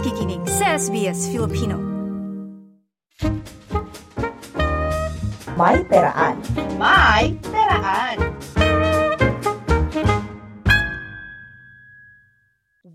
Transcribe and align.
nakikinig 0.00 0.40
sa 0.48 0.80
SBS 0.80 1.28
Filipino. 1.28 1.76
May 5.60 5.84
Peraan. 5.84 6.40
May 6.80 7.36
Peraan. 7.52 8.29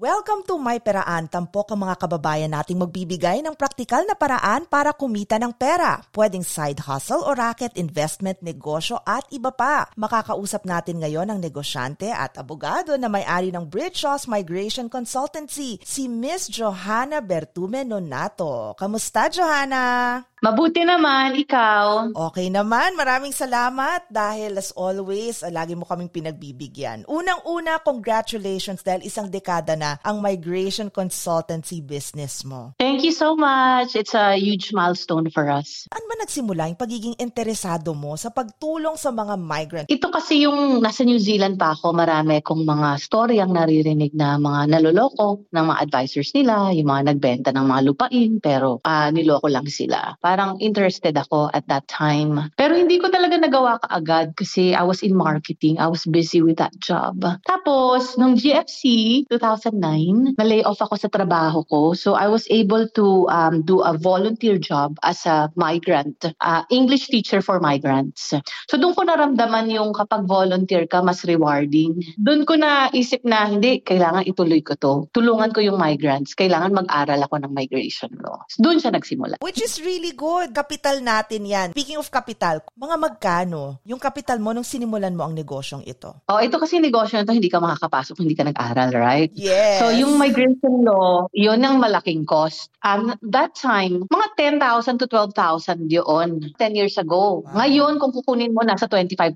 Welcome 0.05 0.45
to 0.45 0.61
My 0.61 0.77
Peraan. 0.77 1.25
Tampok 1.33 1.73
ang 1.73 1.81
mga 1.81 1.97
kababayan 1.97 2.53
nating 2.53 2.77
magbibigay 2.77 3.41
ng 3.41 3.57
praktikal 3.57 4.05
na 4.05 4.13
paraan 4.13 4.69
para 4.69 4.93
kumita 4.93 5.41
ng 5.41 5.49
pera. 5.57 5.97
Pwedeng 6.13 6.45
side 6.45 6.77
hustle 6.85 7.25
o 7.25 7.33
racket, 7.33 7.73
investment, 7.73 8.37
negosyo 8.45 9.01
at 9.01 9.25
iba 9.33 9.49
pa. 9.49 9.89
Makakausap 9.97 10.61
natin 10.69 11.01
ngayon 11.01 11.33
ang 11.33 11.41
negosyante 11.41 12.13
at 12.13 12.37
abogado 12.37 12.93
na 13.01 13.09
may-ari 13.09 13.49
ng 13.49 13.65
Bridgeshaws 13.65 14.29
Migration 14.29 14.93
Consultancy, 14.93 15.81
si 15.81 16.05
Miss 16.05 16.53
Johanna 16.53 17.25
Bertume 17.25 17.81
Nonato. 17.81 18.77
Kamusta, 18.77 19.25
Johanna? 19.33 20.21
Mabuti 20.45 20.85
naman, 20.85 21.33
ikaw. 21.41 22.13
Okay 22.29 22.53
naman, 22.53 22.93
maraming 22.93 23.33
salamat 23.33 24.05
dahil 24.13 24.61
as 24.61 24.69
always, 24.77 25.41
lagi 25.41 25.73
mo 25.73 25.89
kaming 25.89 26.13
pinagbibigyan. 26.13 27.01
Unang-una, 27.09 27.81
congratulations 27.81 28.85
dahil 28.85 29.09
isang 29.09 29.25
dekada 29.25 29.73
na 29.73 29.97
ang 30.05 30.21
migration 30.21 30.93
consultancy 30.93 31.81
business 31.81 32.45
mo. 32.45 32.77
Thank 32.77 33.01
you 33.01 33.09
so 33.09 33.33
much. 33.33 33.97
It's 33.97 34.13
a 34.13 34.37
huge 34.37 34.69
milestone 34.69 35.33
for 35.33 35.49
us. 35.49 35.89
Ano 35.89 36.05
ba 36.05 36.21
nagsimula 36.21 36.69
yung 36.69 36.77
pagiging 36.77 37.17
interesado 37.17 37.97
mo 37.97 38.13
sa 38.13 38.29
pagtulong 38.29 39.01
sa 39.01 39.09
mga 39.09 39.41
migrant? 39.41 39.89
Ito 39.89 40.13
kasi 40.13 40.45
yung 40.45 40.77
nasa 40.77 41.01
New 41.01 41.17
Zealand 41.17 41.57
pa 41.57 41.73
ako, 41.73 41.97
marami 41.97 42.45
kong 42.45 42.69
mga 42.69 43.01
story 43.01 43.41
ang 43.41 43.49
naririnig 43.57 44.13
na 44.13 44.37
mga 44.37 44.77
naloloko 44.77 45.41
ng 45.49 45.65
mga 45.73 45.89
advisors 45.89 46.29
nila, 46.37 46.69
yung 46.69 46.93
mga 46.93 47.17
nagbenta 47.17 47.49
ng 47.49 47.65
mga 47.65 47.81
lupain, 47.81 48.37
pero 48.37 48.77
uh, 48.85 49.09
niloko 49.09 49.49
lang 49.49 49.65
sila. 49.65 50.13
Parang 50.35 50.59
interested 50.59 51.15
ako 51.15 51.47
at 51.55 51.63
that 51.71 51.87
time. 51.87 52.51
Pero 52.59 52.75
hindi 52.75 52.99
ko 52.99 53.07
talaga 53.07 53.39
nagawa 53.39 53.79
kaagad 53.79 54.35
kasi 54.35 54.75
I 54.75 54.83
was 54.83 54.99
in 54.99 55.15
marketing. 55.15 55.79
I 55.79 55.87
was 55.87 56.03
busy 56.03 56.43
with 56.43 56.59
that 56.59 56.75
job. 56.75 57.23
Tapos, 57.47 58.19
nung 58.19 58.35
GFC 58.35 59.23
2009, 59.31 60.35
na-lay 60.35 60.59
off 60.67 60.83
ako 60.83 60.99
sa 60.99 61.07
trabaho 61.07 61.63
ko. 61.71 61.95
So, 61.95 62.19
I 62.19 62.27
was 62.27 62.51
able 62.51 62.83
to 62.99 63.31
um, 63.31 63.63
do 63.63 63.79
a 63.79 63.95
volunteer 63.95 64.59
job 64.59 64.99
as 65.07 65.23
a 65.23 65.47
migrant, 65.55 66.27
uh, 66.43 66.67
English 66.67 67.07
teacher 67.07 67.39
for 67.39 67.63
migrants. 67.63 68.35
So, 68.67 68.75
doon 68.75 68.91
ko 68.91 69.07
naramdaman 69.07 69.71
yung 69.71 69.95
kapag 69.95 70.27
volunteer 70.27 70.83
ka, 70.83 70.99
mas 70.99 71.23
rewarding. 71.23 71.95
Doon 72.19 72.43
ko 72.43 72.59
naisip 72.59 73.23
na, 73.23 73.47
hindi, 73.47 73.79
kailangan 73.79 74.27
ituloy 74.27 74.59
ko 74.59 74.75
to. 74.75 75.07
Tulungan 75.15 75.55
ko 75.55 75.63
yung 75.63 75.79
migrants. 75.79 76.35
Kailangan 76.35 76.75
mag-aral 76.75 77.23
ako 77.23 77.39
ng 77.39 77.55
migration 77.55 78.11
law. 78.19 78.43
Doon 78.59 78.83
siya 78.83 78.91
nagsimula. 78.91 79.39
Which 79.39 79.63
is 79.63 79.79
really 79.79 80.11
good. 80.11 80.24
Kapital 80.55 81.03
natin 81.03 81.45
yan. 81.45 81.67
Speaking 81.75 82.01
of 82.01 82.09
capital, 82.09 82.63
mga 82.73 82.95
magkano 82.97 83.77
yung 83.85 84.01
kapital 84.01 84.41
mo 84.41 84.55
nung 84.55 84.65
sinimulan 84.65 85.13
mo 85.13 85.21
ang 85.27 85.37
negosyong 85.37 85.85
ito? 85.85 86.17
Oh, 86.25 86.41
ito 86.41 86.57
kasi 86.57 86.81
negosyo 86.81 87.21
na 87.21 87.27
to, 87.27 87.35
hindi 87.35 87.51
ka 87.51 87.61
makakapasok, 87.61 88.23
hindi 88.23 88.33
ka 88.33 88.49
nag-aral, 88.49 88.89
right? 88.95 89.29
Yes. 89.37 89.83
So, 89.83 89.93
yung 89.93 90.17
migration 90.17 90.81
law, 90.81 91.29
yun 91.35 91.61
ang 91.61 91.77
malaking 91.77 92.25
cost. 92.25 92.73
Um, 92.81 93.13
that 93.29 93.53
time, 93.53 94.09
mga 94.09 94.57
10,000 94.61 95.01
to 95.01 95.07
12,000 95.11 95.91
yun. 95.91 96.53
10 96.57 96.77
years 96.77 96.95
ago. 96.97 97.43
Wow. 97.45 97.61
Ngayon, 97.61 97.93
kung 97.99 98.15
kukunin 98.15 98.55
mo, 98.55 98.61
nasa 98.63 98.87
$25,000 98.87 99.35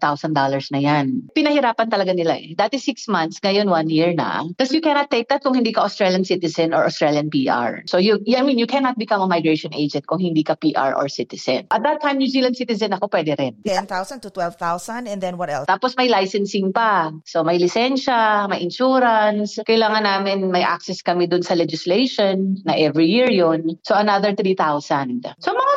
na 0.73 0.79
yan. 0.79 1.29
Pinahirapan 1.35 1.89
talaga 1.91 2.15
nila 2.15 2.39
eh. 2.39 2.55
Dati 2.55 2.79
6 2.79 3.09
months, 3.11 3.37
ngayon 3.43 3.67
1 3.67 3.89
year 3.91 4.13
na. 4.15 4.47
Because 4.53 4.73
you 4.73 4.81
cannot 4.81 5.11
take 5.11 5.27
that 5.29 5.43
kung 5.43 5.53
hindi 5.53 5.73
ka 5.73 5.85
Australian 5.85 6.23
citizen 6.25 6.73
or 6.73 6.85
Australian 6.85 7.27
PR. 7.27 7.83
So, 7.85 7.99
you, 7.99 8.21
I 8.33 8.41
mean, 8.41 8.57
you 8.57 8.69
cannot 8.69 8.95
become 8.97 9.19
a 9.19 9.29
migration 9.29 9.73
agent 9.73 10.05
kung 10.05 10.21
hindi 10.21 10.45
ka 10.45 10.55
PR 10.55 10.68
or 10.77 11.07
citizen. 11.07 11.67
At 11.71 11.83
that 11.83 12.01
time, 12.01 12.17
New 12.17 12.29
Zealand 12.29 12.57
citizen 12.57 12.93
ako, 12.93 13.07
pwede 13.09 13.37
rin. 13.37 13.55
10,000 13.63 14.21
to 14.21 14.29
12,000 14.29 15.07
and 15.07 15.21
then 15.21 15.37
what 15.37 15.49
else? 15.49 15.65
Tapos 15.69 15.95
may 15.95 16.09
licensing 16.09 16.73
pa. 16.73 17.11
So 17.25 17.43
may 17.43 17.57
lisensya, 17.57 18.49
may 18.49 18.61
insurance. 18.61 19.59
Kailangan 19.63 20.03
namin 20.03 20.51
may 20.51 20.63
access 20.63 21.01
kami 21.01 21.27
dun 21.27 21.41
sa 21.41 21.53
legislation 21.55 22.57
na 22.65 22.73
every 22.75 23.07
year 23.07 23.29
yon. 23.29 23.79
So 23.85 23.95
another 23.95 24.33
3,000. 24.35 25.25
So 25.39 25.49
mga 25.53 25.73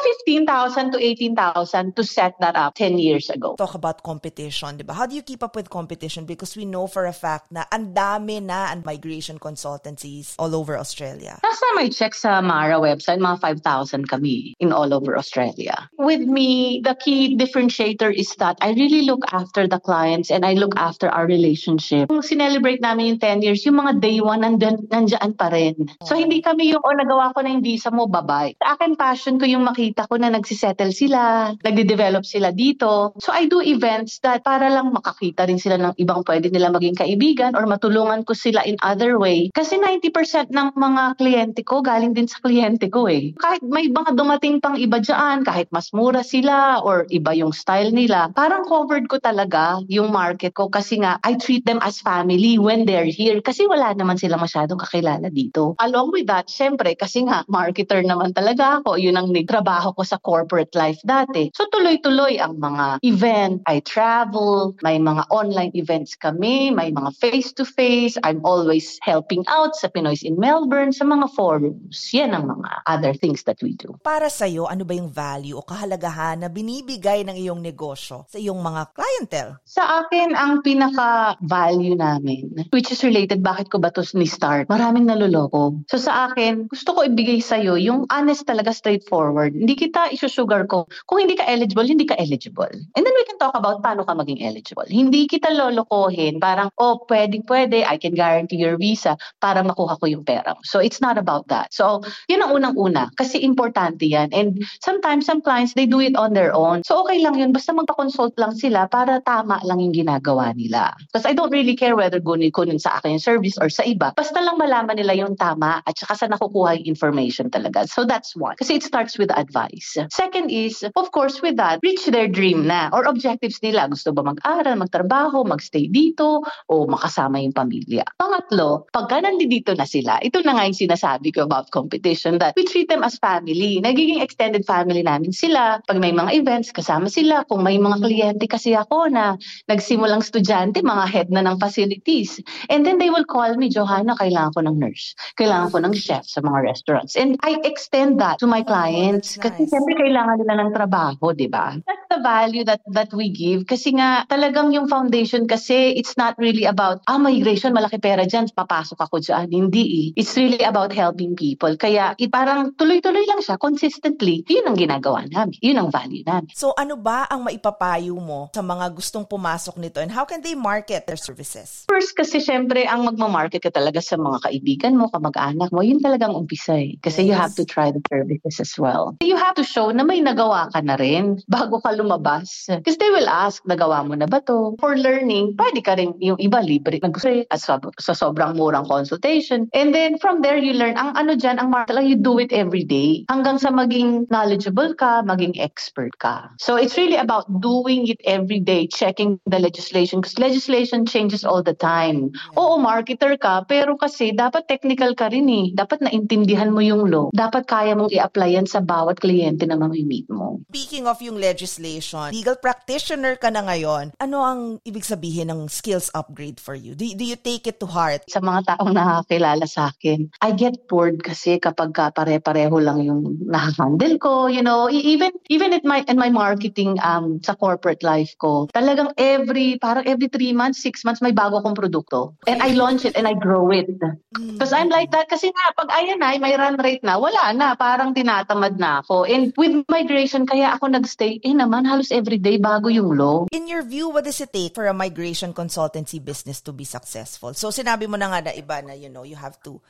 15,000 0.48 0.92
to 0.92 0.98
18,000 0.98 1.96
to 1.96 2.02
set 2.02 2.34
that 2.40 2.56
up 2.56 2.74
10 2.74 2.98
years 2.98 3.30
ago. 3.30 3.54
Talk 3.56 3.74
about 3.74 4.02
competition, 4.02 4.76
di 4.76 4.84
ba? 4.84 4.94
How 4.94 5.06
do 5.06 5.14
you 5.14 5.22
keep 5.22 5.42
up 5.42 5.54
with 5.54 5.70
competition? 5.70 6.24
Because 6.24 6.56
we 6.56 6.64
know 6.64 6.86
for 6.86 7.06
a 7.06 7.14
fact 7.14 7.52
na 7.52 7.64
ang 7.70 7.94
dami 7.94 8.42
na 8.42 8.72
ang 8.72 8.82
migration 8.84 9.38
consultancies 9.38 10.34
all 10.38 10.54
over 10.54 10.78
Australia. 10.78 11.38
Last 11.42 11.60
time 11.60 11.78
I 11.78 11.88
checked 11.88 12.18
sa 12.18 12.40
Mara 12.40 12.80
website, 12.80 13.20
mga 13.20 13.62
5,000 13.62 14.08
kami 14.08 14.54
in 14.58 14.72
all 14.72 14.81
over 14.90 15.14
Australia. 15.14 15.86
With 16.02 16.26
me, 16.26 16.82
the 16.82 16.98
key 16.98 17.38
differentiator 17.38 18.10
is 18.10 18.34
that 18.42 18.58
I 18.58 18.74
really 18.74 19.06
look 19.06 19.22
after 19.30 19.70
the 19.70 19.78
clients 19.78 20.34
and 20.34 20.42
I 20.42 20.58
look 20.58 20.74
after 20.74 21.06
our 21.06 21.30
relationship. 21.30 22.10
Kung 22.10 22.26
sinelebrate 22.26 22.82
namin 22.82 23.14
yung 23.14 23.20
10 23.22 23.46
years, 23.46 23.62
yung 23.62 23.78
mga 23.78 24.02
day 24.02 24.18
one 24.18 24.42
nandyan, 24.42 24.82
nandyan 24.90 25.38
pa 25.38 25.54
rin. 25.54 25.78
So 26.02 26.18
hindi 26.18 26.42
kami 26.42 26.74
yung, 26.74 26.82
oh, 26.82 26.96
nagawa 26.98 27.30
ko 27.30 27.46
na 27.46 27.54
yung 27.54 27.62
visa 27.62 27.94
mo, 27.94 28.10
bye-bye. 28.10 28.58
Sa 28.58 28.74
akin, 28.74 28.98
passion 28.98 29.38
ko 29.38 29.46
yung 29.46 29.62
makita 29.62 30.10
ko 30.10 30.18
na 30.18 30.34
nagsisettle 30.34 30.90
sila, 30.90 31.54
nagde-develop 31.62 32.26
sila 32.26 32.50
dito. 32.50 33.14
So 33.22 33.30
I 33.30 33.46
do 33.46 33.62
events 33.62 34.18
that 34.26 34.42
para 34.42 34.72
lang 34.72 34.90
makakita 34.90 35.46
rin 35.46 35.60
sila 35.60 35.78
ng 35.78 35.94
ibang 36.00 36.24
pwede 36.26 36.48
nila 36.50 36.72
maging 36.72 36.96
kaibigan 36.96 37.52
or 37.52 37.68
matulungan 37.68 38.24
ko 38.24 38.32
sila 38.32 38.64
in 38.64 38.80
other 38.80 39.20
way. 39.20 39.52
Kasi 39.52 39.76
90% 39.76 40.50
ng 40.50 40.68
mga 40.74 41.02
kliyente 41.20 41.60
ko 41.62 41.84
galing 41.84 42.16
din 42.16 42.26
sa 42.26 42.40
kliyente 42.40 42.88
ko 42.88 43.06
eh. 43.06 43.36
Kahit 43.36 43.60
may 43.66 43.92
mga 43.92 44.16
dumating 44.16 44.62
pang 44.62 44.71
iba 44.78 44.98
dyan, 45.00 45.44
kahit 45.44 45.68
mas 45.74 45.90
mura 45.92 46.24
sila 46.24 46.80
or 46.82 47.04
iba 47.12 47.32
yung 47.36 47.52
style 47.52 47.92
nila, 47.92 48.32
parang 48.32 48.64
covered 48.68 49.08
ko 49.08 49.18
talaga 49.18 49.80
yung 49.88 50.12
market 50.12 50.52
ko 50.56 50.68
kasi 50.68 51.00
nga 51.00 51.18
I 51.24 51.36
treat 51.36 51.64
them 51.64 51.80
as 51.82 52.00
family 52.00 52.56
when 52.56 52.84
they're 52.84 53.08
here 53.08 53.40
kasi 53.40 53.64
wala 53.66 53.92
naman 53.96 54.16
sila 54.20 54.36
masyadong 54.36 54.80
kakilala 54.80 55.28
dito. 55.32 55.74
Along 55.80 56.12
with 56.12 56.28
that, 56.28 56.48
syempre 56.48 56.94
kasi 56.96 57.24
nga 57.26 57.44
marketer 57.48 58.00
naman 58.04 58.32
talaga 58.36 58.80
ako, 58.80 58.96
yun 59.00 59.16
ang 59.18 59.32
trabaho 59.44 59.92
ko 59.96 60.02
sa 60.06 60.20
corporate 60.20 60.72
life 60.76 61.00
dati. 61.04 61.50
So 61.56 61.66
tuloy-tuloy 61.72 62.38
ang 62.38 62.60
mga 62.60 63.02
event, 63.02 63.64
I 63.66 63.80
travel, 63.82 64.74
may 64.82 64.96
mga 65.00 65.26
online 65.28 65.72
events 65.74 66.14
kami, 66.16 66.70
may 66.70 66.92
mga 66.92 67.10
face-to-face, 67.18 68.18
I'm 68.22 68.40
always 68.44 68.96
helping 69.02 69.42
out 69.48 69.74
sa 69.76 69.88
Pinoy's 69.88 70.22
in 70.22 70.38
Melbourne, 70.38 70.92
sa 70.92 71.04
mga 71.04 71.32
forums. 71.34 72.12
Yan 72.14 72.36
ang 72.36 72.48
mga 72.48 72.70
other 72.86 73.12
things 73.16 73.44
that 73.44 73.58
we 73.60 73.74
do. 73.74 73.96
Para 74.04 74.28
sa'yo, 74.28 74.61
ano 74.66 74.82
ba 74.82 74.94
yung 74.94 75.10
value 75.10 75.58
o 75.58 75.64
kahalagahan 75.64 76.42
na 76.42 76.48
binibigay 76.50 77.22
ng 77.26 77.36
iyong 77.38 77.62
negosyo 77.62 78.26
sa 78.26 78.38
iyong 78.38 78.58
mga 78.58 78.92
clientele? 78.94 79.52
Sa 79.66 80.04
akin, 80.04 80.34
ang 80.34 80.60
pinaka-value 80.66 81.96
namin, 81.96 82.68
which 82.74 82.90
is 82.90 83.02
related, 83.06 83.40
bakit 83.42 83.70
ko 83.70 83.78
ba 83.78 83.90
ito 83.90 84.02
ni-start? 84.14 84.66
Maraming 84.68 85.06
naluloko. 85.08 85.78
So 85.88 85.96
sa 85.98 86.30
akin, 86.30 86.68
gusto 86.68 86.94
ko 86.94 87.06
ibigay 87.06 87.40
sa'yo 87.40 87.78
yung 87.78 88.06
honest 88.10 88.44
talaga 88.44 88.74
straightforward. 88.74 89.54
Hindi 89.54 89.74
kita 89.78 90.12
isusugar 90.12 90.66
ko. 90.68 90.86
Kung 91.06 91.22
hindi 91.22 91.38
ka 91.38 91.46
eligible, 91.46 91.86
hindi 91.86 92.04
ka 92.08 92.18
eligible. 92.18 92.72
And 92.94 93.02
then 93.02 93.14
we 93.14 93.24
can 93.24 93.38
talk 93.38 93.54
about 93.54 93.80
paano 93.80 94.04
ka 94.04 94.12
maging 94.16 94.42
eligible. 94.42 94.86
Hindi 94.88 95.28
kita 95.28 95.52
lolokohin. 95.52 96.42
Parang, 96.42 96.72
oh, 96.76 97.04
pwedeng 97.08 97.44
pwede, 97.48 97.84
I 97.86 97.96
can 97.96 98.14
guarantee 98.14 98.60
your 98.60 98.76
visa 98.76 99.16
para 99.40 99.62
makuha 99.64 99.96
ko 99.98 100.04
yung 100.10 100.24
pera. 100.24 100.54
So 100.66 100.78
it's 100.82 101.00
not 101.00 101.16
about 101.16 101.48
that. 101.48 101.72
So, 101.72 102.02
yun 102.28 102.42
ang 102.42 102.52
unang-una. 102.52 103.12
Kasi 103.14 103.40
importante 103.44 104.04
yan. 104.08 104.30
And 104.32 104.51
sometimes, 104.80 105.26
some 105.26 105.40
clients, 105.40 105.74
they 105.74 105.86
do 105.86 106.00
it 106.00 106.16
on 106.16 106.32
their 106.32 106.52
own. 106.54 106.82
So 106.84 107.04
okay 107.06 107.20
lang 107.20 107.38
yun. 107.38 107.52
Basta 107.52 107.72
magpa-consult 107.72 108.36
lang 108.36 108.54
sila 108.56 108.88
para 108.88 109.20
tama 109.24 109.60
lang 109.64 109.80
yung 109.80 109.94
ginagawa 109.94 110.52
nila. 110.56 110.92
Because 111.10 111.26
I 111.26 111.32
don't 111.32 111.52
really 111.52 111.76
care 111.76 111.96
whether 111.96 112.20
kunin 112.20 112.52
kunin 112.52 112.80
sa 112.80 112.98
akin 112.98 113.16
yung 113.18 113.24
service 113.24 113.56
or 113.58 113.72
sa 113.72 113.82
iba. 113.86 114.12
Basta 114.14 114.38
lang 114.40 114.58
malaman 114.58 114.96
nila 114.98 115.14
yung 115.16 115.34
tama 115.36 115.80
at 115.84 115.94
saka 115.96 116.14
sa 116.14 116.26
nakukuha 116.28 116.82
yung 116.82 116.96
information 116.96 117.48
talaga. 117.48 117.88
So 117.88 118.04
that's 118.04 118.36
one. 118.36 118.56
Kasi 118.58 118.78
it 118.78 118.84
starts 118.84 119.16
with 119.16 119.32
advice. 119.32 119.96
Second 120.12 120.52
is, 120.52 120.84
of 120.84 121.08
course, 121.12 121.40
with 121.40 121.56
that, 121.56 121.80
reach 121.82 122.04
their 122.10 122.28
dream 122.28 122.66
na 122.66 122.90
or 122.92 123.08
objectives 123.08 123.58
nila. 123.62 123.88
Gusto 123.88 124.12
ba 124.12 124.22
mag-aral, 124.22 124.76
magtrabaho, 124.76 125.46
magstay 125.46 125.88
dito, 125.88 126.42
o 126.68 126.74
makasama 126.86 127.40
yung 127.40 127.54
pamilya. 127.54 128.04
Pangatlo, 128.18 128.88
pagka 128.92 129.22
nandito 129.22 129.72
na 129.74 129.86
sila, 129.88 130.18
ito 130.20 130.42
na 130.42 130.58
nga 130.58 130.66
yung 130.68 130.76
sinasabi 130.76 131.32
ko 131.32 131.46
about 131.46 131.70
competition 131.70 132.36
that 132.38 132.52
we 132.56 132.64
treat 132.66 132.88
them 132.90 133.02
as 133.02 133.16
family. 133.16 133.80
Nagiging 133.80 134.20
extended 134.20 134.41
extended 134.42 134.66
family 134.66 135.06
namin 135.06 135.30
sila. 135.30 135.78
Pag 135.86 136.02
may 136.02 136.10
mga 136.10 136.34
events, 136.34 136.74
kasama 136.74 137.06
sila. 137.06 137.46
Kung 137.46 137.62
may 137.62 137.78
mga 137.78 138.02
kliyente 138.02 138.50
kasi 138.50 138.74
ako 138.74 139.06
na 139.06 139.38
nagsimulang 139.70 140.18
estudyante, 140.18 140.82
mga 140.82 141.06
head 141.06 141.28
na 141.30 141.46
ng 141.46 141.62
facilities. 141.62 142.42
And 142.66 142.82
then 142.82 142.98
they 142.98 143.06
will 143.06 143.22
call 143.22 143.54
me, 143.54 143.70
Johanna, 143.70 144.18
kailangan 144.18 144.58
ko 144.58 144.60
ng 144.66 144.76
nurse. 144.82 145.14
Kailangan 145.38 145.70
ko 145.70 145.78
ng 145.78 145.94
chef 145.94 146.26
sa 146.26 146.42
mga 146.42 146.58
restaurants. 146.58 147.14
And 147.14 147.38
I 147.46 147.62
extend 147.62 148.18
that 148.18 148.42
to 148.42 148.50
my 148.50 148.66
clients. 148.66 149.38
that's 149.38 149.46
Kasi 149.46 149.62
nice. 149.62 149.78
siyempre 149.78 149.94
kailangan 150.02 150.42
nila 150.42 150.54
ng 150.66 150.70
trabaho, 150.74 151.30
di 151.30 151.46
ba? 151.46 151.78
That's 151.86 152.06
the 152.10 152.18
value 152.18 152.66
that 152.66 152.82
that 152.90 153.14
we 153.14 153.30
give. 153.30 153.70
Kasi 153.70 153.94
nga, 153.94 154.26
talagang 154.26 154.74
yung 154.74 154.90
foundation 154.90 155.46
kasi, 155.46 155.94
it's 155.94 156.18
not 156.18 156.34
really 156.42 156.66
about, 156.66 156.98
ah, 157.06 157.14
migration, 157.14 157.70
malaki 157.70 158.02
pera 158.02 158.26
dyan, 158.26 158.50
papasok 158.50 158.98
ako 159.06 159.22
dyan. 159.22 159.46
Hindi 159.54 160.10
eh. 160.10 160.18
It's 160.18 160.34
really 160.34 160.66
about 160.66 160.90
helping 160.90 161.38
people. 161.38 161.78
Kaya, 161.78 162.18
it, 162.18 162.34
parang 162.34 162.74
tuloy-tuloy 162.74 163.22
lang 163.28 163.38
siya, 163.38 163.54
consistently. 163.60 164.31
Yun 164.48 164.64
ang 164.72 164.76
ginagawa 164.80 165.28
namin. 165.28 165.60
Yun 165.60 165.76
ang 165.76 165.88
value 165.92 166.24
namin. 166.24 166.48
So 166.56 166.72
ano 166.72 166.96
ba 166.96 167.28
ang 167.28 167.44
maipapayo 167.44 168.16
mo 168.16 168.48
sa 168.56 168.64
mga 168.64 168.88
gustong 168.96 169.28
pumasok 169.28 169.76
nito 169.76 170.00
and 170.00 170.08
how 170.08 170.24
can 170.24 170.40
they 170.40 170.56
market 170.56 171.04
their 171.04 171.20
services? 171.20 171.84
First 171.92 172.16
kasi 172.16 172.40
syempre 172.40 172.88
ang 172.88 173.04
magmamarket 173.04 173.68
ka 173.68 173.70
talaga 173.74 174.00
sa 174.00 174.16
mga 174.16 174.48
kaibigan 174.48 174.96
mo, 174.96 175.12
kamag-anak 175.12 175.68
mo, 175.68 175.84
yun 175.84 176.00
talagang 176.00 176.32
umpisa 176.32 176.80
eh. 176.80 176.96
Kasi 177.04 177.28
you 177.28 177.36
Yes. 177.36 177.40
have 177.48 177.54
to 177.56 177.64
try 177.64 177.88
the 177.90 178.00
services 178.08 178.60
as 178.60 178.72
well. 178.76 179.16
You 179.24 179.36
have 179.36 179.56
to 179.56 179.64
show 179.64 179.88
na 179.92 180.04
may 180.04 180.20
nagawa 180.20 180.68
ka 180.72 180.80
na 180.80 180.96
rin 180.96 181.40
bago 181.52 181.80
ka 181.80 181.92
lumabas. 181.92 182.68
Because 182.68 182.96
they 182.96 183.10
will 183.10 183.28
ask, 183.28 183.64
nagawa 183.64 184.04
mo 184.06 184.14
na 184.14 184.28
ba 184.30 184.40
to? 184.44 184.76
For 184.78 184.96
learning, 184.96 185.56
pwede 185.56 185.80
ka 185.84 185.96
rin 185.96 186.14
yung 186.20 186.40
iba 186.40 186.60
libre 186.60 187.00
nag 187.02 187.16
at 187.50 187.60
sa, 187.60 187.80
sa 187.98 188.12
sobrang 188.14 188.54
murang 188.56 188.86
consultation. 188.86 189.68
And 189.72 189.92
then 189.92 190.16
from 190.22 190.40
there 190.40 190.56
you 190.56 190.72
learn, 190.72 190.96
ang 190.96 191.16
ano 191.16 191.34
dyan, 191.34 191.58
ang 191.58 191.72
market 191.72 191.98
you 192.04 192.16
do 192.16 192.38
it 192.38 192.52
every 192.52 192.84
day. 192.84 193.24
Hanggang 193.28 193.58
sa 193.58 193.70
maging 193.70 194.21
knowledgeable 194.28 194.94
ka, 194.94 195.22
maging 195.24 195.56
expert 195.58 196.14
ka. 196.18 196.50
So 196.58 196.76
it's 196.76 196.98
really 196.98 197.16
about 197.16 197.48
doing 197.62 198.06
it 198.06 198.20
every 198.26 198.60
day, 198.60 198.86
checking 198.86 199.40
the 199.46 199.58
legislation. 199.58 200.20
Because 200.20 200.38
legislation 200.38 201.06
changes 201.06 201.46
all 201.46 201.62
the 201.62 201.74
time. 201.74 202.34
Oo, 202.58 202.76
marketer 202.82 203.38
ka, 203.38 203.64
pero 203.64 203.96
kasi 203.96 204.34
dapat 204.34 204.66
technical 204.68 205.14
ka 205.14 205.30
rin 205.30 205.48
eh. 205.48 205.66
Dapat 205.72 206.04
naintindihan 206.04 206.74
mo 206.74 206.82
yung 206.82 207.08
law. 207.08 207.30
Dapat 207.32 207.64
kaya 207.64 207.94
mong 207.94 208.12
i-apply 208.12 208.58
yan 208.58 208.68
sa 208.68 208.82
bawat 208.82 209.22
kliyente 209.22 209.64
na 209.64 209.78
mamimit 209.78 210.26
mo. 210.28 210.60
Speaking 210.68 211.06
of 211.06 211.22
yung 211.22 211.38
legislation, 211.38 212.34
legal 212.34 212.58
practitioner 212.58 213.38
ka 213.38 213.48
na 213.48 213.62
ngayon, 213.64 214.12
ano 214.18 214.36
ang 214.42 214.60
ibig 214.82 215.06
sabihin 215.06 215.54
ng 215.54 215.70
skills 215.70 216.10
upgrade 216.12 216.58
for 216.58 216.74
you? 216.74 216.98
Do, 216.98 217.06
do 217.14 217.24
you 217.24 217.38
take 217.38 217.70
it 217.70 217.78
to 217.78 217.86
heart? 217.86 218.26
Sa 218.26 218.42
mga 218.42 218.74
taong 218.74 218.90
nakakilala 218.90 219.64
sa 219.70 219.94
akin, 219.94 220.26
I 220.42 220.50
get 220.56 220.90
bored 220.90 221.22
kasi 221.22 221.62
kapag 221.62 221.94
ka 221.94 222.10
pare-pareho 222.10 222.74
lang 222.82 223.06
yung 223.06 223.22
nakahandle 223.46 224.01
ko, 224.18 224.46
you 224.46 224.62
know, 224.62 224.88
e- 224.88 225.16
even 225.16 225.32
even 225.48 225.72
at 225.72 225.84
my 225.84 226.04
in 226.06 226.16
my 226.18 226.30
marketing 226.30 226.98
um 227.02 227.40
sa 227.42 227.54
corporate 227.54 228.02
life 228.02 228.34
ko, 228.38 228.66
talagang 228.72 229.14
every 229.18 229.78
parang 229.78 230.06
every 230.06 230.28
three 230.28 230.52
months, 230.52 230.82
six 230.82 231.04
months 231.04 231.22
may 231.22 231.32
bago 231.34 231.60
akong 231.60 231.76
produkto. 231.76 232.34
And 232.46 232.62
I 232.62 232.74
launch 232.74 233.04
it 233.04 233.14
and 233.14 233.26
I 233.26 233.34
grow 233.34 233.70
it. 233.70 233.88
Because 234.32 234.72
I'm 234.72 234.88
like 234.88 235.10
that. 235.12 235.28
Kasi 235.28 235.50
nga, 235.52 235.64
pag 235.76 235.90
ayan 235.92 236.22
na, 236.22 236.34
may 236.38 236.54
run 236.56 236.78
rate 236.80 237.04
na, 237.04 237.18
wala 237.18 237.52
na. 237.52 237.74
Parang 237.74 238.14
tinatamad 238.14 238.78
na 238.78 239.04
ako. 239.04 239.28
And 239.28 239.52
with 239.58 239.84
migration, 239.90 240.46
kaya 240.48 240.72
ako 240.74 240.88
nagstay, 240.92 241.42
eh 241.44 241.54
naman, 241.54 241.84
halos 241.84 242.14
everyday 242.14 242.56
bago 242.56 242.88
yung 242.88 243.12
law. 243.16 243.44
In 243.52 243.68
your 243.68 243.82
view, 243.82 244.08
what 244.08 244.24
does 244.24 244.40
it 244.40 244.52
take 244.52 244.72
for 244.74 244.86
a 244.88 244.96
migration 244.96 245.52
consultancy 245.52 246.22
business 246.22 246.62
to 246.64 246.72
be 246.72 246.84
successful? 246.84 247.52
So 247.52 247.68
sinabi 247.68 248.08
mo 248.08 248.16
na 248.16 248.32
nga 248.32 248.50
na 248.50 248.52
iba 248.56 248.80
na, 248.80 248.94
you 248.96 249.10
know, 249.10 249.22
you 249.26 249.36
have 249.36 249.58
to 249.68 249.82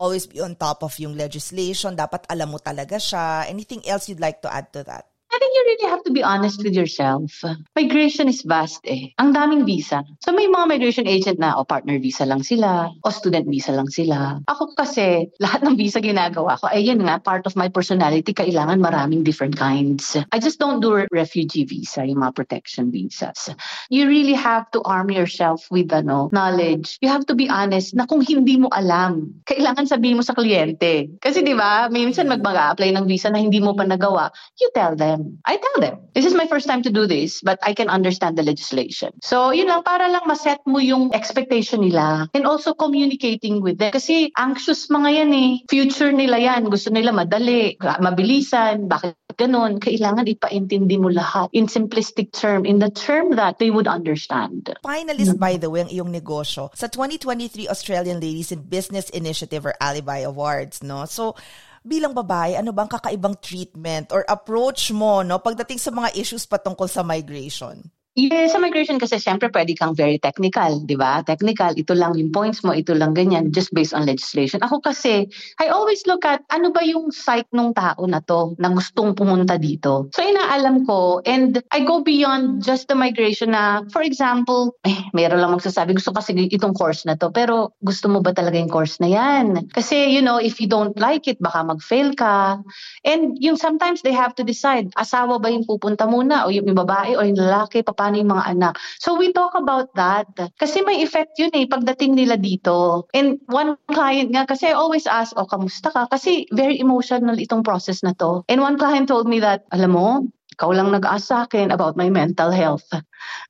always 0.00 0.24
be 0.24 0.40
on 0.40 0.56
top 0.56 0.80
of 0.80 0.96
yung 0.96 1.12
legislation. 1.12 1.92
Dapat 1.92 2.24
alam 2.32 2.48
mo 2.48 2.58
talaga 2.58 2.96
siya. 2.96 3.44
Anything 3.46 3.84
else 3.84 4.08
you'd 4.08 4.24
like 4.24 4.40
to 4.40 4.48
add 4.48 4.72
to 4.72 4.80
that? 4.88 5.04
Think 5.40 5.56
you 5.56 5.64
really 5.72 5.88
have 5.88 6.04
to 6.04 6.12
be 6.12 6.20
honest 6.20 6.60
with 6.60 6.76
yourself. 6.76 7.32
Migration 7.72 8.28
is 8.28 8.44
vast 8.44 8.84
eh. 8.84 9.16
Ang 9.16 9.32
daming 9.32 9.64
visa. 9.64 10.04
So 10.20 10.36
may 10.36 10.44
mga 10.44 10.68
migration 10.68 11.08
agent 11.08 11.40
na 11.40 11.56
o 11.56 11.64
partner 11.64 11.96
visa 11.96 12.28
lang 12.28 12.44
sila 12.44 12.92
o 12.92 13.08
student 13.08 13.48
visa 13.48 13.72
lang 13.72 13.88
sila. 13.88 14.44
Ako 14.52 14.76
kasi 14.76 15.32
lahat 15.40 15.64
ng 15.64 15.80
visa 15.80 16.04
ginagawa 16.04 16.60
ko, 16.60 16.68
ay 16.68 16.84
yun 16.84 17.00
nga, 17.08 17.16
part 17.16 17.48
of 17.48 17.56
my 17.56 17.72
personality, 17.72 18.36
kailangan 18.36 18.84
maraming 18.84 19.24
different 19.24 19.56
kinds. 19.56 20.12
I 20.28 20.36
just 20.36 20.60
don't 20.60 20.84
do 20.84 21.08
refugee 21.08 21.64
visa, 21.64 22.04
yung 22.04 22.20
mga 22.20 22.36
protection 22.36 22.92
visas. 22.92 23.48
You 23.88 24.12
really 24.12 24.36
have 24.36 24.68
to 24.76 24.84
arm 24.84 25.08
yourself 25.08 25.64
with 25.72 25.88
ano, 25.88 26.28
knowledge. 26.36 27.00
You 27.00 27.08
have 27.08 27.24
to 27.32 27.34
be 27.34 27.48
honest 27.48 27.96
na 27.96 28.04
kung 28.04 28.20
hindi 28.20 28.60
mo 28.60 28.68
alam, 28.76 29.40
kailangan 29.48 29.88
sabihin 29.88 30.20
mo 30.20 30.24
sa 30.26 30.36
kliyente. 30.36 31.16
Kasi 31.24 31.40
di 31.40 31.56
ba, 31.56 31.88
minsan 31.88 32.28
mag-apply 32.28 32.92
ng 32.92 33.08
visa 33.08 33.32
na 33.32 33.40
hindi 33.40 33.56
mo 33.56 33.72
pa 33.72 33.88
nagawa, 33.88 34.28
you 34.60 34.68
tell 34.76 34.92
them. 34.92 35.29
I 35.44 35.56
tell 35.56 35.78
them, 35.80 36.00
this 36.14 36.24
is 36.24 36.34
my 36.34 36.46
first 36.46 36.66
time 36.66 36.82
to 36.82 36.90
do 36.90 37.06
this, 37.06 37.40
but 37.42 37.58
I 37.62 37.74
can 37.74 37.88
understand 37.88 38.38
the 38.38 38.42
legislation. 38.42 39.12
So, 39.22 39.50
yun 39.50 39.68
lang, 39.68 39.82
para 39.82 40.10
lang 40.10 40.26
maset 40.26 40.58
mo 40.66 40.78
yung 40.78 41.12
expectation 41.12 41.80
nila 41.82 42.28
and 42.34 42.46
also 42.46 42.74
communicating 42.74 43.62
with 43.62 43.78
them. 43.78 43.92
Kasi 43.92 44.32
anxious 44.36 44.88
mga 44.88 45.08
yan 45.22 45.30
eh. 45.34 45.50
Future 45.70 46.12
nila 46.12 46.38
yan. 46.38 46.66
Gusto 46.68 46.90
nila 46.90 47.12
madali, 47.14 47.76
mabilisan, 47.80 48.88
bakit 48.88 49.16
ganun. 49.38 49.78
Kailangan 49.80 50.26
ipaintindi 50.26 50.96
mo 51.00 51.08
lahat 51.08 51.48
in 51.52 51.66
simplistic 51.66 52.32
term, 52.32 52.66
in 52.66 52.78
the 52.78 52.90
term 52.90 53.36
that 53.36 53.58
they 53.58 53.70
would 53.70 53.88
understand. 53.88 54.72
Finalist, 54.84 55.38
by 55.38 55.56
the 55.56 55.70
way, 55.70 55.86
ang 55.86 55.92
iyong 55.92 56.12
negosyo 56.12 56.68
sa 56.74 56.86
2023 56.88 57.70
Australian 57.70 58.20
Ladies 58.20 58.52
in 58.52 58.66
Business 58.66 59.08
Initiative 59.10 59.64
or 59.64 59.74
Alibi 59.80 60.26
Awards, 60.26 60.82
no? 60.82 61.06
So, 61.06 61.34
bilang 61.80 62.12
babae, 62.12 62.56
ano 62.56 62.72
bang 62.72 62.88
kakaibang 62.88 63.36
treatment 63.40 64.12
or 64.12 64.24
approach 64.28 64.92
mo, 64.92 65.24
no, 65.24 65.40
pagdating 65.40 65.80
sa 65.80 65.92
mga 65.92 66.12
issues 66.16 66.44
patungkol 66.44 66.86
sa 66.86 67.04
migration? 67.04 67.80
Yeah, 68.18 68.50
sa 68.50 68.58
migration 68.58 68.98
kasi 68.98 69.22
siyempre 69.22 69.54
pwede 69.54 69.78
kang 69.78 69.94
very 69.94 70.18
technical, 70.18 70.82
di 70.82 70.98
ba? 70.98 71.22
Technical, 71.22 71.78
ito 71.78 71.94
lang 71.94 72.18
yung 72.18 72.34
points 72.34 72.66
mo, 72.66 72.74
ito 72.74 72.90
lang 72.90 73.14
ganyan, 73.14 73.54
just 73.54 73.70
based 73.70 73.94
on 73.94 74.02
legislation. 74.02 74.58
Ako 74.66 74.82
kasi, 74.82 75.30
I 75.62 75.70
always 75.70 76.02
look 76.10 76.26
at 76.26 76.42
ano 76.50 76.74
ba 76.74 76.82
yung 76.82 77.14
psyche 77.14 77.46
ng 77.54 77.70
tao 77.70 78.02
na 78.10 78.18
to 78.26 78.58
na 78.58 78.74
gustong 78.74 79.14
pumunta 79.14 79.54
dito. 79.62 80.10
So 80.10 80.26
inaalam 80.26 80.90
ko 80.90 81.22
and 81.22 81.62
I 81.70 81.86
go 81.86 82.02
beyond 82.02 82.66
just 82.66 82.90
the 82.90 82.98
migration 82.98 83.54
na, 83.54 83.86
for 83.94 84.02
example, 84.02 84.74
eh, 84.82 85.06
meron 85.14 85.38
lang 85.38 85.54
magsasabi, 85.54 85.94
gusto 85.94 86.10
kasi 86.10 86.34
itong 86.50 86.74
course 86.74 87.06
na 87.06 87.14
to, 87.14 87.30
pero 87.30 87.78
gusto 87.78 88.10
mo 88.10 88.18
ba 88.18 88.34
talaga 88.34 88.58
yung 88.58 88.74
course 88.74 88.98
na 88.98 89.06
yan? 89.06 89.70
Kasi, 89.70 90.10
you 90.10 90.18
know, 90.18 90.42
if 90.42 90.58
you 90.58 90.66
don't 90.66 90.98
like 90.98 91.30
it, 91.30 91.38
baka 91.38 91.62
mag-fail 91.62 92.10
ka. 92.18 92.58
And 93.06 93.38
yung 93.38 93.54
sometimes 93.54 94.02
they 94.02 94.18
have 94.18 94.34
to 94.34 94.42
decide, 94.42 94.90
asawa 94.98 95.38
ba 95.38 95.46
yung 95.46 95.62
pupunta 95.62 96.10
muna 96.10 96.42
o 96.42 96.50
yung, 96.50 96.66
babae 96.74 97.14
o 97.14 97.22
yung 97.22 97.38
lalaki, 97.38 97.86
paano 98.00 98.16
yung 98.16 98.32
mga 98.32 98.56
anak. 98.56 98.80
So 98.96 99.12
we 99.12 99.36
talk 99.36 99.52
about 99.52 99.92
that. 100.00 100.32
Kasi 100.56 100.80
may 100.80 101.04
effect 101.04 101.36
yun 101.36 101.52
eh, 101.52 101.68
pagdating 101.68 102.16
nila 102.16 102.40
dito. 102.40 103.04
And 103.12 103.36
one 103.52 103.76
client 103.92 104.32
nga, 104.32 104.48
kasi 104.48 104.72
I 104.72 104.74
always 104.80 105.04
ask, 105.04 105.36
oh, 105.36 105.44
kamusta 105.44 105.92
ka? 105.92 106.08
Kasi 106.08 106.48
very 106.48 106.80
emotional 106.80 107.36
itong 107.36 107.60
process 107.60 108.00
na 108.00 108.16
to. 108.16 108.48
And 108.48 108.64
one 108.64 108.80
client 108.80 109.12
told 109.12 109.28
me 109.28 109.44
that, 109.44 109.68
alam 109.68 109.92
mo, 109.92 110.24
ikaw 110.60 110.76
lang 110.76 110.92
nag-ask 110.92 111.32
sa 111.32 111.48
akin 111.48 111.72
about 111.72 111.96
my 111.96 112.12
mental 112.12 112.52
health. 112.52 112.84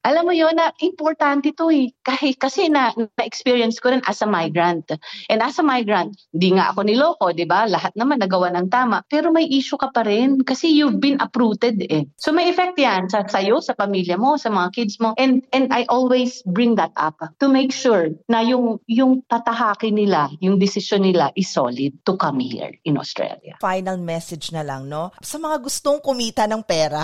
Alam 0.06 0.30
mo 0.30 0.34
yun 0.34 0.54
na 0.54 0.70
importante 0.78 1.50
to 1.58 1.66
eh. 1.74 1.90
Kahit, 2.06 2.38
kasi 2.38 2.70
na, 2.70 2.94
na-experience 2.94 3.82
ko 3.82 3.90
rin 3.90 3.98
as 4.06 4.22
a 4.22 4.30
migrant. 4.30 4.86
And 5.26 5.42
as 5.42 5.58
a 5.58 5.66
migrant, 5.66 6.14
di 6.30 6.54
nga 6.54 6.70
ako 6.70 6.86
niloko, 6.86 7.34
di 7.34 7.50
ba? 7.50 7.66
Lahat 7.66 7.90
naman 7.98 8.22
nagawa 8.22 8.54
ng 8.54 8.70
tama. 8.70 9.02
Pero 9.10 9.34
may 9.34 9.50
issue 9.50 9.74
ka 9.74 9.90
pa 9.90 10.06
rin 10.06 10.38
kasi 10.46 10.70
you've 10.70 11.02
been 11.02 11.18
uprooted 11.18 11.82
eh. 11.90 12.06
So 12.14 12.30
may 12.30 12.46
effect 12.46 12.78
yan 12.78 13.10
sa 13.10 13.26
sayo, 13.26 13.58
sa 13.58 13.74
pamilya 13.74 14.14
mo, 14.14 14.38
sa 14.38 14.46
mga 14.46 14.70
kids 14.70 15.02
mo. 15.02 15.18
And 15.18 15.42
and 15.50 15.74
I 15.74 15.90
always 15.90 16.46
bring 16.46 16.78
that 16.78 16.94
up 16.94 17.18
to 17.42 17.46
make 17.50 17.74
sure 17.74 18.14
na 18.30 18.46
yung 18.46 18.78
yung 18.86 19.26
tatahakin 19.26 19.98
nila, 19.98 20.30
yung 20.38 20.62
decision 20.62 21.02
nila 21.02 21.34
is 21.34 21.50
solid 21.50 21.98
to 22.06 22.14
come 22.14 22.38
here 22.38 22.70
in 22.86 22.94
Australia. 22.94 23.58
Final 23.58 23.98
message 23.98 24.54
na 24.54 24.62
lang, 24.62 24.86
no? 24.86 25.10
Sa 25.18 25.42
mga 25.42 25.58
gustong 25.58 25.98
kumita 25.98 26.46
ng 26.46 26.62
pera. 26.62 26.99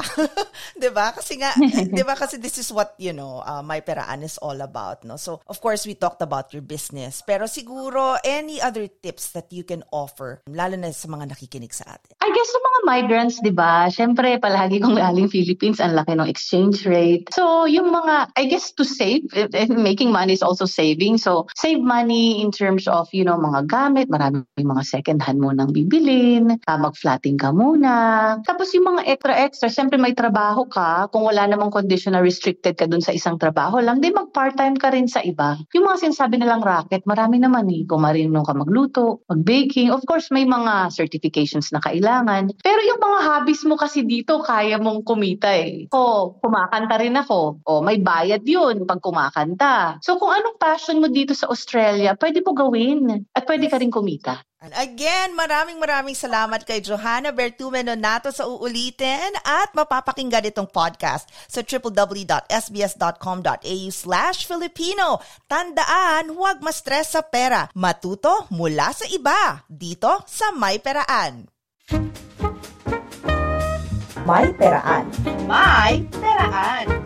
'Di 0.77 0.91
ba? 0.91 1.13
Kasi 1.17 1.39
nga, 1.41 1.53
'di 1.95 2.03
ba 2.03 2.15
kasi 2.17 2.41
this 2.41 2.59
is 2.59 2.73
what, 2.73 2.97
you 2.99 3.13
know, 3.13 3.41
uh, 3.45 3.63
My 3.63 3.81
Peraan 3.81 4.25
is 4.25 4.37
all 4.39 4.59
about, 4.61 5.05
no? 5.05 5.17
So, 5.17 5.41
of 5.47 5.61
course, 5.61 5.87
we 5.87 5.95
talked 5.95 6.21
about 6.21 6.53
your 6.53 6.63
business. 6.63 7.23
Pero 7.23 7.47
siguro, 7.47 8.17
any 8.25 8.61
other 8.61 8.89
tips 8.89 9.33
that 9.37 9.53
you 9.53 9.63
can 9.63 9.85
offer, 9.93 10.43
lalo 10.49 10.75
na 10.77 10.91
sa 10.93 11.07
mga 11.07 11.33
nakikinig 11.33 11.73
sa 11.73 11.97
atin? 11.97 12.17
I 12.21 12.31
guess 12.33 12.49
sa 12.51 12.61
mga 12.61 12.79
migrants, 12.87 13.37
di 13.43 13.53
ba, 13.53 13.87
syempre, 13.93 14.39
palagi 14.41 14.83
kong 14.83 14.99
galing 14.99 15.29
Philippines, 15.31 15.79
ang 15.79 15.95
laki 15.95 16.17
ng 16.17 16.29
exchange 16.29 16.85
rate. 16.89 17.29
So, 17.35 17.69
yung 17.69 17.93
mga, 17.93 18.35
I 18.35 18.45
guess 18.51 18.73
to 18.77 18.85
save, 18.85 19.29
eh, 19.37 19.49
eh, 19.53 19.69
making 19.71 20.11
money 20.11 20.35
is 20.35 20.43
also 20.43 20.65
saving. 20.65 21.19
So, 21.21 21.47
save 21.55 21.81
money 21.81 22.43
in 22.43 22.51
terms 22.51 22.89
of, 22.91 23.07
you 23.13 23.23
know, 23.23 23.39
mga 23.39 23.71
gamit, 23.71 24.07
marami 24.09 24.43
mga 24.59 24.83
second 24.85 25.21
hand 25.23 25.39
mo 25.39 25.53
nang 25.53 25.71
bibilin, 25.71 26.59
uh, 26.67 26.79
mag-flatting 26.79 27.39
ka 27.39 27.53
muna. 27.53 28.37
Tapos 28.43 28.73
yung 28.75 28.97
mga 28.97 29.07
extra-extra, 29.07 29.69
syempre 29.87 30.03
may 30.03 30.19
trabaho 30.19 30.67
ka, 30.67 31.07
kung 31.15 31.23
wala 31.23 31.47
namang 31.47 31.71
conditional 31.71 32.23
restriction 32.27 32.47
restricted 32.47 32.79
ka 32.79 32.87
dun 32.87 33.03
sa 33.03 33.11
isang 33.11 33.41
trabaho 33.43 33.83
lang, 33.83 33.99
di 33.99 34.15
mag-part-time 34.15 34.79
ka 34.79 34.95
rin 34.95 35.11
sa 35.11 35.19
iba. 35.25 35.59
Yung 35.75 35.89
mga 35.89 36.07
sinasabi 36.07 36.39
nilang 36.39 36.63
racket, 36.63 37.03
marami 37.03 37.43
naman 37.43 37.67
eh. 37.75 37.83
Kung 37.83 38.07
marunong 38.07 38.47
ka 38.47 38.55
magluto, 38.55 39.27
mag-baking, 39.27 39.91
of 39.91 40.07
course 40.07 40.31
may 40.31 40.47
mga 40.47 40.95
certifications 40.95 41.75
na 41.75 41.83
kailangan. 41.83 42.55
Pero 42.63 42.81
yung 42.87 43.03
mga 43.03 43.19
hobbies 43.27 43.67
mo 43.67 43.75
kasi 43.75 44.07
dito, 44.07 44.39
kaya 44.47 44.79
mong 44.79 45.03
kumita 45.03 45.51
eh. 45.59 45.91
O, 45.91 46.39
kumakanta 46.39 47.03
rin 47.03 47.19
ako. 47.19 47.65
O, 47.67 47.83
may 47.83 47.99
bayad 47.99 48.47
yun 48.47 48.87
pag 48.87 49.03
kumakanta. 49.03 49.99
So 50.07 50.15
kung 50.23 50.31
anong 50.31 50.63
passion 50.63 51.03
mo 51.03 51.11
dito 51.11 51.35
sa 51.35 51.51
Australia, 51.51 52.15
pwede 52.15 52.47
mo 52.47 52.55
gawin. 52.55 53.27
At 53.35 53.43
pwede 53.51 53.67
ka 53.67 53.83
rin 53.83 53.91
kumita. 53.91 54.39
And 54.57 54.73
again, 54.73 55.37
maraming 55.37 55.77
maraming 55.77 56.17
salamat 56.17 56.65
kay 56.65 56.81
Johanna 56.81 57.29
Bertume 57.29 57.85
Nonato 57.85 58.33
sa 58.33 58.49
uulitin 58.49 59.37
at 59.45 59.77
mapapakinggan 59.77 60.49
itong 60.49 60.73
podcast 60.73 61.29
sa 61.45 61.61
www.sbs.com.au 61.61 62.41
slash 63.93 64.49
Filipino. 64.49 65.21
Tandaan, 65.45 66.33
huwag 66.33 66.65
ma-stress 66.65 67.13
sa 67.13 67.23
pera. 67.23 67.69
Matuto 67.77 68.49
mula 68.49 68.97
sa 68.97 69.05
iba. 69.13 69.61
Dito 69.69 70.25
sa 70.25 70.57
May 70.57 70.81
Peraan. 70.81 71.53
May 74.25 74.51
Peraan. 74.57 75.05
May 75.45 76.01
Peraan. 76.11 77.06